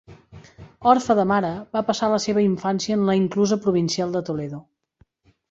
[0.91, 4.65] Orfe de mare, va passar la seva infància en la inclusa provincial de Toledo.